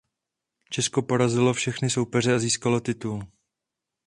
[0.69, 3.27] Česko porazilo všechny soupeře a získalo titul.